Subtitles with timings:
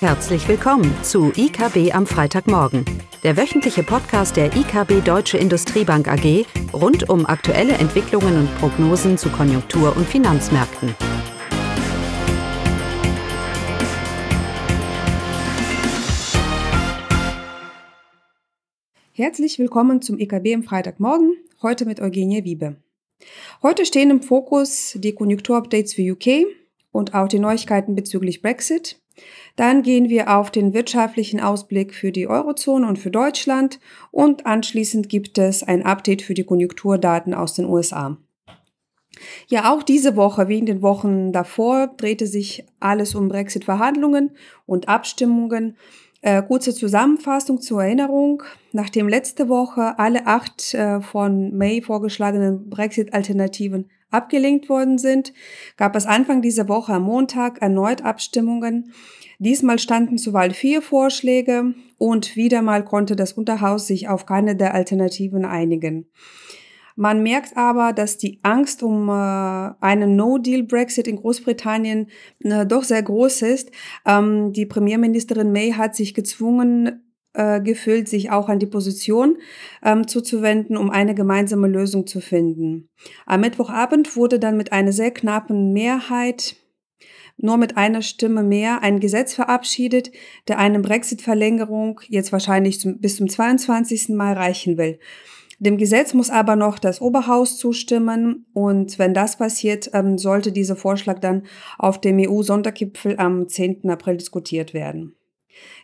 [0.00, 2.84] Herzlich willkommen zu IKB am Freitagmorgen,
[3.22, 9.30] der wöchentliche Podcast der IKB Deutsche Industriebank AG rund um aktuelle Entwicklungen und Prognosen zu
[9.30, 10.94] Konjunktur- und Finanzmärkten.
[19.12, 22.76] Herzlich willkommen zum IKB am Freitagmorgen, heute mit Eugenie Wiebe.
[23.62, 26.46] Heute stehen im Fokus die Konjunkturupdates für UK
[26.92, 29.00] und auch die Neuigkeiten bezüglich Brexit.
[29.56, 33.80] Dann gehen wir auf den wirtschaftlichen Ausblick für die Eurozone und für Deutschland
[34.10, 38.18] und anschließend gibt es ein Update für die Konjunkturdaten aus den USA.
[39.48, 44.32] Ja, auch diese Woche wie in den Wochen davor drehte sich alles um Brexit-Verhandlungen
[44.66, 45.76] und Abstimmungen.
[46.22, 48.42] Äh, kurze Zusammenfassung zur Erinnerung.
[48.72, 55.32] Nachdem letzte Woche alle acht äh, von May vorgeschlagenen Brexit-Alternativen abgelehnt worden sind,
[55.76, 58.92] gab es Anfang dieser Woche am Montag erneut Abstimmungen.
[59.38, 64.56] Diesmal standen zur Wahl vier Vorschläge und wieder mal konnte das Unterhaus sich auf keine
[64.56, 66.06] der Alternativen einigen.
[66.98, 72.08] Man merkt aber, dass die Angst um äh, einen No-Deal-Brexit in Großbritannien
[72.42, 73.70] äh, doch sehr groß ist.
[74.06, 77.05] Ähm, die Premierministerin May hat sich gezwungen
[77.36, 79.38] äh, gefühlt, sich auch an die Position
[79.84, 82.88] ähm, zuzuwenden, um eine gemeinsame Lösung zu finden.
[83.26, 86.56] Am Mittwochabend wurde dann mit einer sehr knappen Mehrheit
[87.38, 90.10] nur mit einer Stimme mehr ein Gesetz verabschiedet,
[90.48, 94.10] der eine Brexit-Verlängerung jetzt wahrscheinlich zum, bis zum 22.
[94.10, 94.98] Mai reichen will.
[95.58, 100.76] Dem Gesetz muss aber noch das Oberhaus zustimmen und wenn das passiert, ähm, sollte dieser
[100.76, 101.44] Vorschlag dann
[101.78, 103.88] auf dem EU-Sondergipfel am 10.
[103.88, 105.15] April diskutiert werden.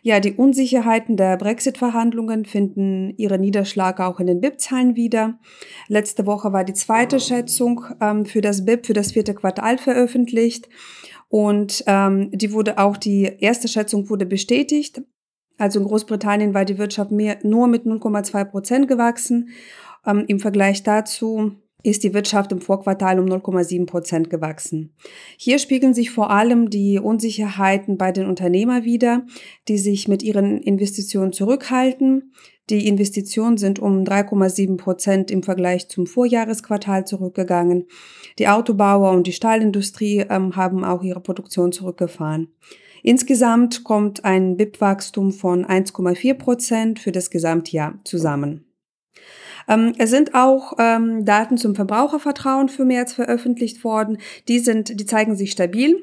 [0.01, 5.39] Ja, die Unsicherheiten der Brexit-Verhandlungen finden ihre Niederschlag auch in den BIP-Zahlen wieder.
[5.87, 10.67] Letzte Woche war die zweite Schätzung ähm, für das BIP für das vierte Quartal veröffentlicht
[11.33, 15.01] und ähm, die wurde auch die erste Schätzung wurde bestätigt.
[15.57, 19.49] Also in Großbritannien war die Wirtschaft mehr, nur mit 0,2 Prozent gewachsen.
[20.05, 24.95] Ähm, Im Vergleich dazu ist die Wirtschaft im Vorquartal um 0,7 Prozent gewachsen.
[25.37, 29.25] Hier spiegeln sich vor allem die Unsicherheiten bei den Unternehmern wider,
[29.67, 32.33] die sich mit ihren Investitionen zurückhalten.
[32.69, 37.87] Die Investitionen sind um 3,7 Prozent im Vergleich zum Vorjahresquartal zurückgegangen.
[38.39, 42.47] Die Autobauer und die Stahlindustrie ähm, haben auch ihre Produktion zurückgefahren.
[43.03, 48.65] Insgesamt kommt ein BIP-Wachstum von 1,4 Prozent für das Gesamtjahr zusammen.
[49.67, 54.17] Ähm, es sind auch ähm, Daten zum Verbrauchervertrauen für März veröffentlicht worden.
[54.47, 55.97] Die sind, die zeigen sich stabil.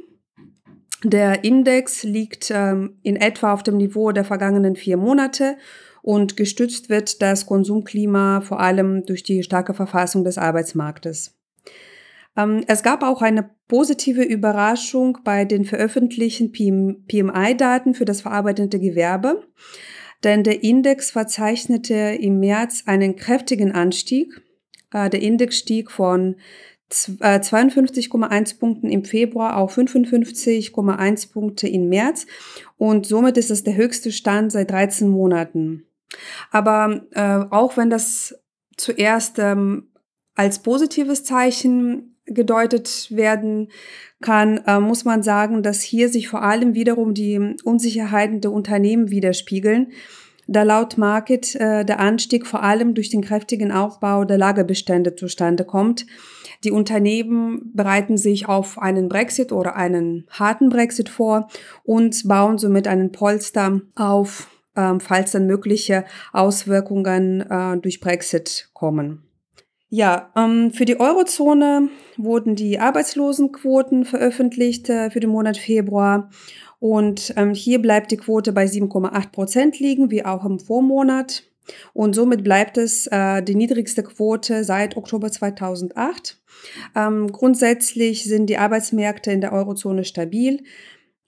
[1.02, 5.56] Der Index liegt ähm, in etwa auf dem Niveau der vergangenen vier Monate
[6.02, 11.38] und gestützt wird das Konsumklima vor allem durch die starke Verfassung des Arbeitsmarktes.
[12.36, 19.42] Ähm, es gab auch eine positive Überraschung bei den veröffentlichten PMI-Daten für das verarbeitende Gewerbe,
[20.24, 24.42] denn der Index verzeichnete im März einen kräftigen Anstieg.
[24.92, 26.36] Äh, der Index stieg von
[26.90, 32.26] 52,1 äh, Punkten im Februar auf 55,1 Punkte im März
[32.78, 35.84] und somit ist es der höchste Stand seit 13 Monaten.
[36.50, 38.40] Aber äh, auch wenn das
[38.76, 39.90] zuerst ähm,
[40.34, 43.68] als positives Zeichen gedeutet werden
[44.20, 49.10] kann, äh, muss man sagen, dass hier sich vor allem wiederum die Unsicherheiten der Unternehmen
[49.10, 49.92] widerspiegeln,
[50.46, 55.64] da laut Market äh, der Anstieg vor allem durch den kräftigen Aufbau der Lagerbestände zustande
[55.64, 56.06] kommt.
[56.64, 61.48] Die Unternehmen bereiten sich auf einen Brexit oder einen harten Brexit vor
[61.84, 69.29] und bauen somit einen Polster auf, äh, falls dann mögliche Auswirkungen äh, durch Brexit kommen.
[69.92, 76.30] Ja, ähm, für die Eurozone wurden die Arbeitslosenquoten veröffentlicht äh, für den Monat Februar.
[76.78, 81.42] Und ähm, hier bleibt die Quote bei 7,8 Prozent liegen, wie auch im Vormonat.
[81.92, 86.40] Und somit bleibt es äh, die niedrigste Quote seit Oktober 2008.
[86.94, 90.62] Ähm, grundsätzlich sind die Arbeitsmärkte in der Eurozone stabil.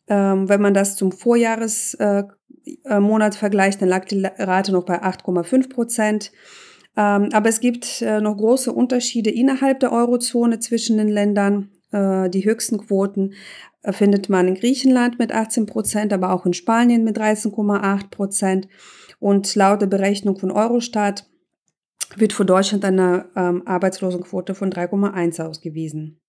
[0.07, 2.35] Ähm, wenn man das zum Vorjahresmonat
[2.85, 6.31] äh, äh vergleicht, dann lag die Rate noch bei 8,5 Prozent.
[6.97, 11.71] Ähm, aber es gibt äh, noch große Unterschiede innerhalb der Eurozone zwischen den Ländern.
[11.91, 13.35] Äh, die höchsten Quoten
[13.83, 18.69] äh, findet man in Griechenland mit 18 Prozent, aber auch in Spanien mit 13,8 Prozent.
[19.19, 21.27] Und laut der Berechnung von Eurostat
[22.17, 26.21] wird für Deutschland eine ähm, Arbeitslosenquote von 3,1 ausgewiesen.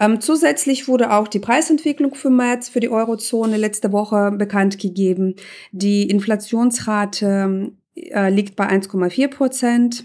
[0.00, 5.36] Ähm, zusätzlich wurde auch die Preisentwicklung für März für die Eurozone letzte Woche bekannt gegeben.
[5.70, 10.04] Die Inflationsrate äh, liegt bei 1,4 Prozent.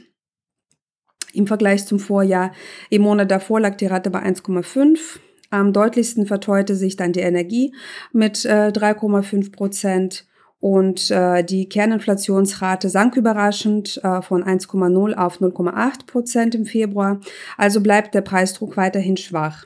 [1.34, 2.52] Im Vergleich zum Vorjahr,
[2.90, 5.20] im Monat davor lag die Rate bei 1,5.
[5.52, 7.74] Am deutlichsten verteuerte sich dann die Energie
[8.12, 10.28] mit äh, 3,5 Prozent
[10.60, 17.20] und äh, die Kerninflationsrate sank überraschend äh, von 1,0 auf 0,8 Prozent im Februar.
[17.58, 19.66] Also bleibt der Preisdruck weiterhin schwach.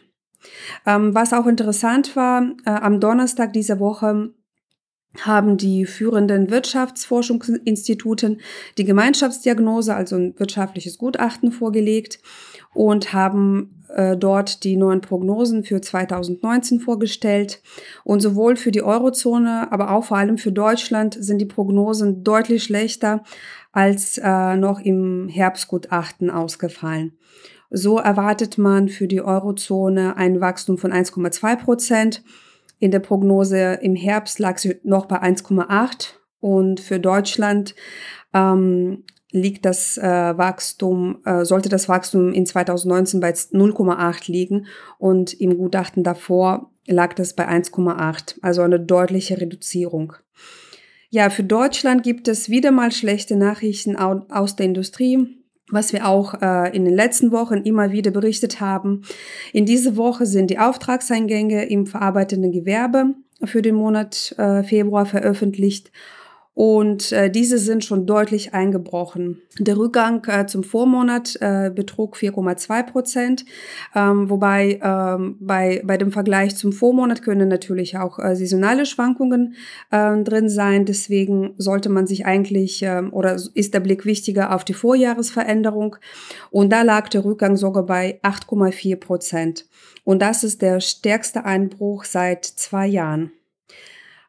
[0.86, 4.34] Ähm, was auch interessant war, äh, am Donnerstag dieser Woche
[5.21, 8.42] haben die führenden Wirtschaftsforschungsinstituten
[8.77, 12.19] die Gemeinschaftsdiagnose, also ein wirtschaftliches Gutachten vorgelegt
[12.74, 17.62] und haben äh, dort die neuen Prognosen für 2019 vorgestellt.
[18.04, 22.63] Und sowohl für die Eurozone, aber auch vor allem für Deutschland sind die Prognosen deutlich
[22.63, 23.24] schlechter
[23.71, 27.13] als äh, noch im Herbstgutachten ausgefallen.
[27.69, 32.24] So erwartet man für die Eurozone ein Wachstum von 1,2 Prozent.
[32.83, 37.75] In der Prognose im Herbst lag sie noch bei 1,8 und für Deutschland
[38.33, 44.65] ähm, liegt das äh, Wachstum, äh, sollte das Wachstum in 2019 bei 0,8 liegen
[44.97, 50.15] und im Gutachten davor lag das bei 1,8, also eine deutliche Reduzierung.
[51.09, 55.41] Ja, für Deutschland gibt es wieder mal schlechte Nachrichten aus der Industrie,
[55.74, 59.02] was wir auch äh, in den letzten Wochen immer wieder berichtet haben.
[59.52, 65.92] In dieser Woche sind die Auftragseingänge im verarbeitenden Gewerbe für den Monat äh, Februar veröffentlicht
[66.55, 69.41] und äh, diese sind schon deutlich eingebrochen.
[69.57, 73.45] Der Rückgang äh, zum Vormonat äh, betrug 4,2 Prozent,
[73.95, 79.55] ähm, wobei ähm, bei, bei dem Vergleich zum Vormonat können natürlich auch äh, saisonale Schwankungen
[79.89, 80.85] äh, drin sein.
[80.85, 85.95] Deswegen sollte man sich eigentlich äh, oder ist der Blick wichtiger auf die Vorjahresveränderung.
[86.51, 89.65] Und da lag der Rückgang sogar bei 8,4 Prozent.
[90.03, 93.31] Und das ist der stärkste Einbruch seit zwei Jahren.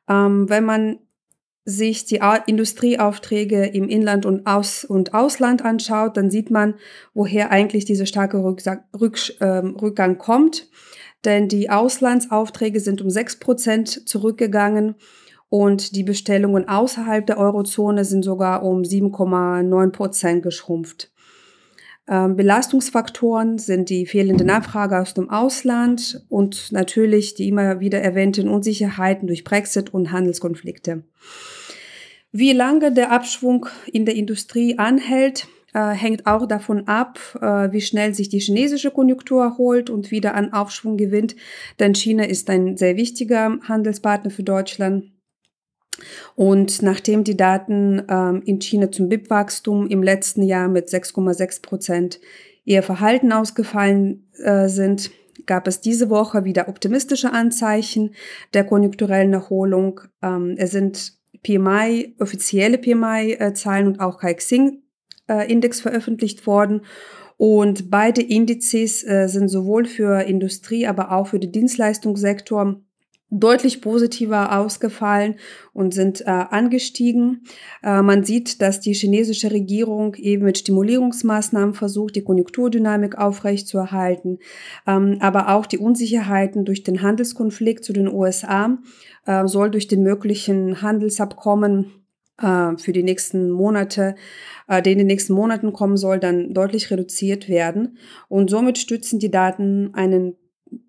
[0.08, 0.98] Ähm, wenn man
[1.64, 6.75] sich die Industrieaufträge im Inland und, Aus und Ausland anschaut, dann sieht man,
[7.14, 10.69] woher eigentlich dieser starke ähm, Rückgang kommt.
[11.25, 14.96] Denn die Auslandsaufträge sind um 6% zurückgegangen
[15.49, 21.12] und die Bestellungen außerhalb der Eurozone sind sogar um 7,9% geschrumpft.
[22.06, 28.49] Ähm, Belastungsfaktoren sind die fehlende Nachfrage aus dem Ausland und natürlich die immer wieder erwähnten
[28.49, 31.05] Unsicherheiten durch Brexit und Handelskonflikte.
[32.36, 37.81] Wie lange der Abschwung in der Industrie anhält, äh, hängt auch davon ab, äh, wie
[37.81, 41.36] schnell sich die chinesische Konjunktur erholt und wieder an Aufschwung gewinnt.
[41.78, 45.12] Denn China ist ein sehr wichtiger Handelspartner für Deutschland.
[46.34, 52.19] Und nachdem die Daten ähm, in China zum BIP-Wachstum im letzten Jahr mit 6,6 Prozent
[52.64, 55.12] eher verhalten ausgefallen äh, sind,
[55.46, 58.16] gab es diese Woche wieder optimistische Anzeichen
[58.54, 60.00] der konjunkturellen Erholung.
[60.20, 66.82] Ähm, es sind PMI, offizielle PMI-Zahlen und auch Kaixing-Index veröffentlicht worden.
[67.37, 72.81] Und beide Indizes äh, sind sowohl für Industrie, aber auch für den Dienstleistungssektor
[73.30, 75.36] deutlich positiver ausgefallen
[75.72, 77.44] und sind äh, angestiegen.
[77.82, 84.38] Äh, man sieht, dass die chinesische Regierung eben mit Stimulierungsmaßnahmen versucht, die Konjunkturdynamik aufrechtzuerhalten,
[84.86, 88.78] ähm, aber auch die Unsicherheiten durch den Handelskonflikt zu den USA
[89.26, 92.04] äh, soll durch den möglichen Handelsabkommen
[92.38, 94.14] äh, für die nächsten Monate,
[94.68, 97.98] äh, der in den nächsten Monaten kommen soll, dann deutlich reduziert werden.
[98.28, 100.36] Und somit stützen die Daten einen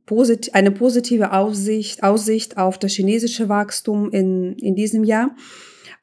[0.05, 5.35] posit eine positive Aussicht, Aussicht auf das chinesische Wachstum in, in diesem Jahr,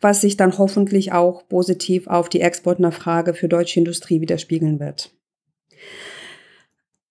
[0.00, 5.12] was sich dann hoffentlich auch positiv auf die Exportnachfrage für deutsche Industrie widerspiegeln wird.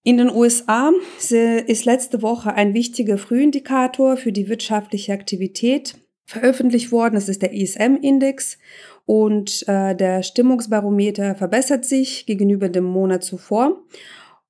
[0.03, 7.15] In den USA ist letzte Woche ein wichtiger Frühindikator für die wirtschaftliche Aktivität veröffentlicht worden.
[7.15, 8.57] Das ist der ISM-Index
[9.05, 13.83] und äh, der Stimmungsbarometer verbessert sich gegenüber dem Monat zuvor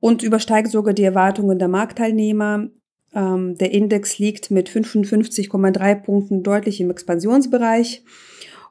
[0.01, 2.67] und übersteigt sogar die Erwartungen der Marktteilnehmer.
[3.13, 8.03] Ähm, der Index liegt mit 55,3 Punkten deutlich im Expansionsbereich.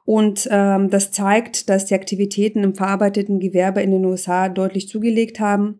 [0.05, 5.39] Und ähm, das zeigt, dass die Aktivitäten im verarbeiteten Gewerbe in den USA deutlich zugelegt
[5.39, 5.79] haben.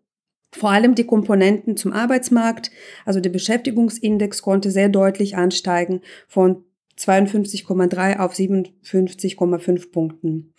[0.53, 2.71] Vor allem die Komponenten zum Arbeitsmarkt,
[3.05, 6.65] also der Beschäftigungsindex konnte sehr deutlich ansteigen von
[6.97, 10.53] 52,3 auf 57,5 Punkten.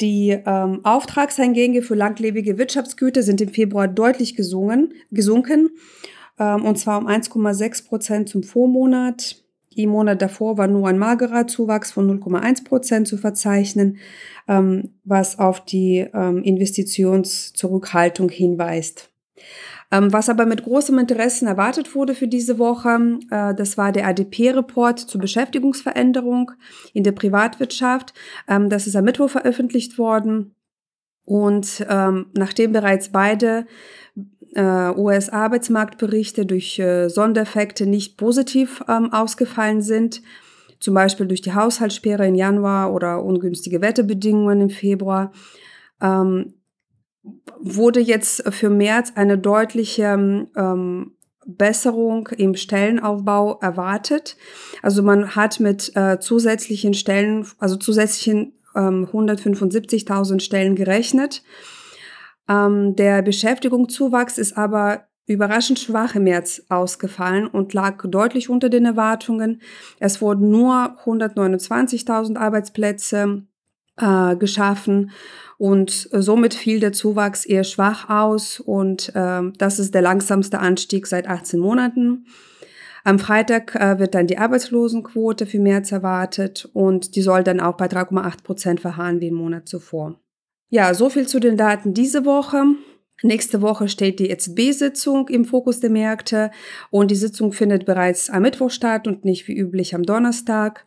[0.00, 5.70] Die ähm, Auftragseingänge für langlebige Wirtschaftsgüter sind im Februar deutlich gesungen, gesunken,
[6.38, 9.42] ähm, und zwar um 1,6 Prozent zum Vormonat.
[9.74, 13.98] Im Monat davor war nur ein magerer Zuwachs von 0,1 Prozent zu verzeichnen,
[14.48, 19.10] ähm, was auf die ähm, Investitionszurückhaltung hinweist.
[19.92, 24.06] Ähm, was aber mit großem Interesse erwartet wurde für diese Woche, äh, das war der
[24.08, 26.52] ADP-Report zur Beschäftigungsveränderung
[26.92, 28.12] in der Privatwirtschaft.
[28.48, 30.54] Ähm, das ist am Mittwoch veröffentlicht worden.
[31.24, 33.66] Und ähm, nachdem bereits beide
[34.54, 40.22] äh, US-Arbeitsmarktberichte durch äh, Sondereffekte nicht positiv ähm, ausgefallen sind,
[40.78, 45.32] zum Beispiel durch die Haushaltssperre im Januar oder ungünstige Wetterbedingungen im Februar,
[46.00, 46.54] ähm,
[47.58, 51.12] wurde jetzt für März eine deutliche ähm,
[51.46, 54.36] Besserung im Stellenaufbau erwartet.
[54.82, 61.42] Also man hat mit äh, zusätzlichen Stellen, also zusätzlichen ähm, 175.000 Stellen gerechnet.
[62.48, 68.84] Ähm, der Beschäftigungszuwachs ist aber überraschend schwach im März ausgefallen und lag deutlich unter den
[68.84, 69.60] Erwartungen.
[69.98, 73.42] Es wurden nur 129.000 Arbeitsplätze
[74.00, 75.10] äh, geschaffen
[75.58, 81.06] und somit fiel der Zuwachs eher schwach aus und äh, das ist der langsamste Anstieg
[81.06, 82.26] seit 18 Monaten.
[83.04, 87.76] Am Freitag äh, wird dann die Arbeitslosenquote für März erwartet und die soll dann auch
[87.76, 90.20] bei 3,8 Prozent verharren wie im Monat zuvor.
[90.70, 92.64] Ja, so viel zu den Daten diese Woche.
[93.22, 96.50] Nächste Woche steht die EZB-Sitzung im Fokus der Märkte
[96.90, 100.84] und die Sitzung findet bereits am Mittwoch statt und nicht wie üblich am Donnerstag.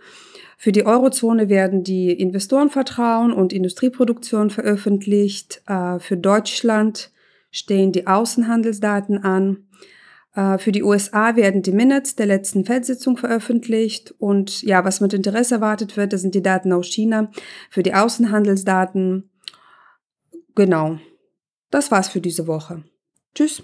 [0.62, 5.62] Für die Eurozone werden die Investorenvertrauen und Industrieproduktion veröffentlicht.
[5.68, 7.14] Äh, für Deutschland
[7.50, 9.70] stehen die Außenhandelsdaten an.
[10.36, 14.14] Äh, für die USA werden die Minutes der letzten Fed-Sitzung veröffentlicht.
[14.20, 17.32] Und ja, was mit Interesse erwartet wird, das sind die Daten aus China.
[17.70, 19.30] Für die Außenhandelsdaten,
[20.56, 21.00] genau,
[21.72, 22.84] das war's für diese Woche.
[23.34, 23.64] Tschüss.